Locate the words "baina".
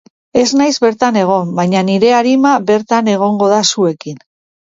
1.59-1.83